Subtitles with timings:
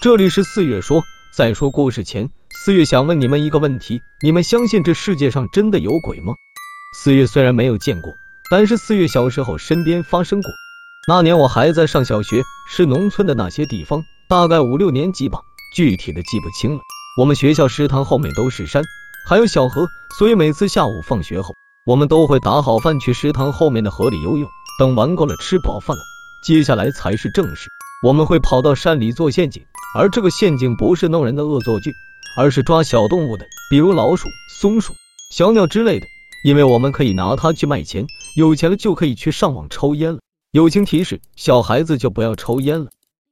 [0.00, 6.32] 这里是四月说，在说故事前，四月想问你们一个问题：你们相信这世界上真的有鬼吗？
[6.96, 8.10] 四月虽然没有见过，
[8.50, 10.50] 但是四月小时候身边发生过。
[11.06, 15.42] 那年我还在上小学，是农村的那些地方，大概五六年级吧，
[15.76, 16.80] 具体的记不清了。
[17.18, 18.82] 我们学校食堂后面都是山，
[19.28, 19.86] 还有小河，
[20.18, 21.54] 所以每次下午放学后，
[21.84, 24.48] 我们都会打好饭去食堂后面的河里游泳。
[24.78, 26.02] 等玩够了，吃饱饭了，
[26.42, 27.68] 接下来才是正事。
[28.02, 29.62] 我们会跑到山里做陷阱。
[29.94, 31.92] 而这个陷阱不是弄人的恶作剧，
[32.36, 34.28] 而是抓小动物的，比如老鼠、
[34.60, 34.94] 松鼠、
[35.32, 36.06] 小鸟之类的，
[36.44, 40.20] 因为我们可以拿它去卖钱，有钱了就可以去上网抽烟了。
[40.52, 42.90] 友情提示：小孩子就不要抽烟了。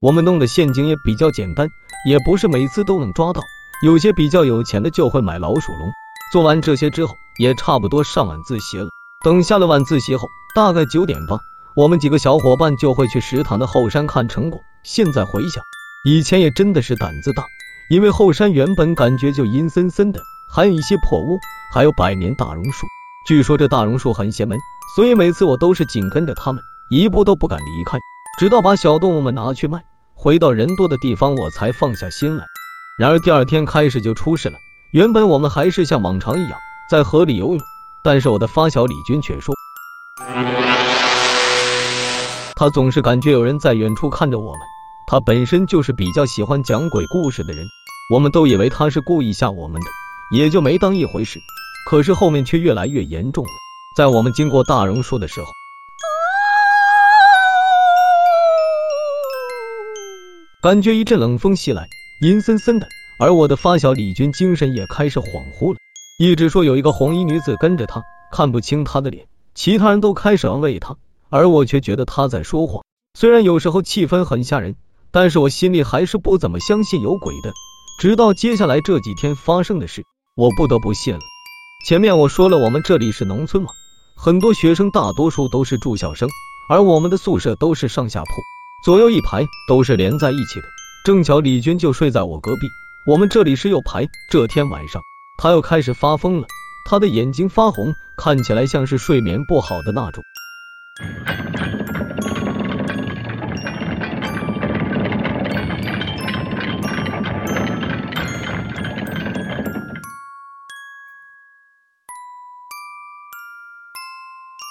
[0.00, 1.68] 我们弄的陷阱也比较简单，
[2.06, 3.42] 也不是每次都能抓到，
[3.84, 5.90] 有些比较有钱的就会买老鼠笼。
[6.32, 8.88] 做完这些之后，也差不多上晚自习了。
[9.24, 11.38] 等下了晚自习后，大概九点吧，
[11.76, 14.60] 我们几个小伙伴就会去食堂的后山看成果。
[14.82, 15.62] 现在回想。
[16.02, 17.44] 以前也真的是胆子大，
[17.90, 21.38] 因为后山原本感觉就阴森森的，还有一些破屋，
[21.74, 22.86] 还有百年大榕树。
[23.26, 24.58] 据说这大榕树很邪门，
[24.96, 27.98] 所以每次我都是紧跟着他们，一步都不敢离开，
[28.38, 29.84] 直到把小动物们拿去卖，
[30.14, 32.46] 回到人多的地方，我才放下心来。
[32.98, 34.56] 然而第二天开始就出事了。
[34.92, 36.58] 原本我们还是像往常一样
[36.90, 37.60] 在河里游泳，
[38.02, 39.54] 但是我的发小李军却说，
[42.56, 44.60] 他总是感觉有人在远处看着我们。
[45.10, 47.66] 他本身就是比较喜欢讲鬼故事的人，
[48.14, 49.88] 我们都以为他是故意吓我们的，
[50.38, 51.40] 也就没当一回事。
[51.88, 53.50] 可是后面却越来越严重了。
[53.96, 55.46] 在我们经过大榕树的时候，
[60.62, 61.88] 感觉一阵冷风袭来，
[62.22, 62.86] 阴森森的。
[63.18, 65.78] 而我的发小李军精神也开始恍惚了，
[66.20, 69.26] 一直说有一个红衣女子跟着他，看不清他的脸。
[69.56, 70.96] 其他人都开始安慰他，
[71.30, 72.84] 而我却觉得他在说谎。
[73.18, 74.76] 虽然有时候气氛很吓人。
[75.12, 77.52] 但是我心里还是不怎么相信有鬼的，
[78.00, 80.04] 直到接下来这几天发生的事，
[80.36, 81.20] 我不得不信了。
[81.86, 83.70] 前面我说了，我们这里是农村嘛，
[84.16, 86.28] 很多学生大多数都是住校生，
[86.68, 88.28] 而我们的宿舍都是上下铺，
[88.84, 90.66] 左右一排都是连在一起的。
[91.04, 92.68] 正巧李军就睡在我隔壁，
[93.06, 94.06] 我们这里是右排。
[94.30, 95.00] 这天晚上，
[95.38, 96.46] 他又开始发疯了，
[96.84, 100.22] 他的眼睛发红，看起来像是睡眠不好的那种。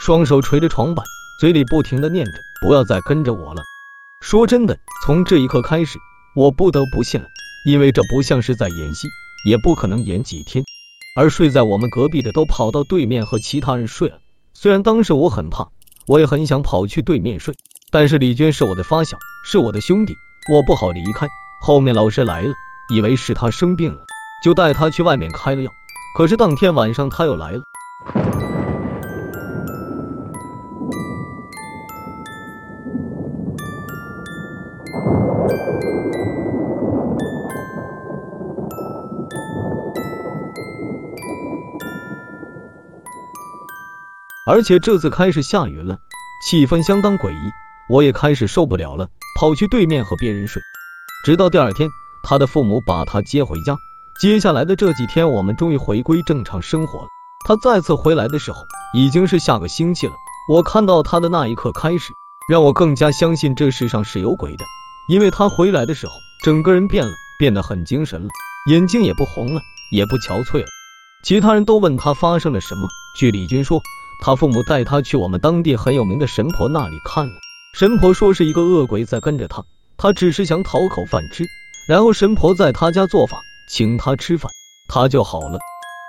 [0.00, 1.04] 双手捶着床板，
[1.38, 2.32] 嘴里不停的念着
[2.66, 3.60] ：“不要再跟着我了。”
[4.24, 5.98] 说真的，从这一刻开始，
[6.34, 7.26] 我不得不信了，
[7.66, 9.08] 因为这不像是在演戏，
[9.44, 10.64] 也不可能演几天。
[11.16, 14.16] 而睡在我们隔壁的都跑到对面和其他人睡了。
[14.54, 15.68] 虽然当时我很怕，
[16.06, 17.54] 我也很想跑去对面睡，
[17.90, 20.14] 但是李娟是我的发小，是我的兄弟，
[20.50, 21.28] 我不好离开。
[21.60, 22.54] 后面老师来了，
[22.90, 24.00] 以为是他生病了，
[24.42, 25.70] 就带他去外面开了药。
[26.16, 27.60] 可是当天晚上他又来了。
[44.46, 45.98] 而且这次开始下雨了，
[46.44, 47.52] 气氛相当诡异，
[47.88, 50.60] 我也开始受不了了，跑去对面和别人睡。
[51.24, 51.88] 直到第二天，
[52.24, 53.76] 他的父母把他接回家。
[54.20, 57.06] 接下来的这几天，我们终于回归正常生活了。
[57.46, 58.58] 他再次回来的时候，
[58.92, 60.14] 已经是下个星期了。
[60.48, 62.12] 我看到他的那一刻开始，
[62.50, 64.64] 让我更加相信这世上是有鬼的，
[65.10, 66.12] 因为他回来的时候，
[66.44, 68.28] 整个人变了，变得很精神了，
[68.70, 69.60] 眼睛也不红了，
[69.90, 70.66] 也不憔悴了。
[71.24, 72.88] 其他人都问他发生了什么，
[73.18, 73.82] 据李军说。
[74.22, 77.32] 他父母带他去我们当地很有名的神婆那里看了，
[77.74, 79.64] 神婆说是一个恶鬼在跟着他，
[79.96, 81.44] 他只是想讨口饭吃，
[81.88, 84.52] 然后神婆在他家做法，请他吃饭，
[84.88, 85.58] 他就好了。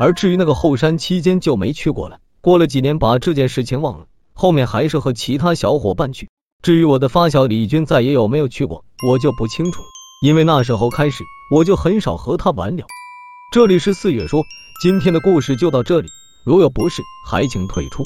[0.00, 2.18] 而至于那个后山，期间就没去过了。
[2.40, 6.30] 过了几年，把这件事情忘了，后面还是和其他小伙伴去。
[6.62, 9.82] 至于我的发小李军再也有没有去过，我就不清楚，
[10.22, 12.86] 因为那时候开始我就很少和他玩了。
[13.52, 14.42] 这里是四月说，
[14.80, 16.08] 今天的故事就到这里。
[16.44, 18.04] 如有不适，还请退出。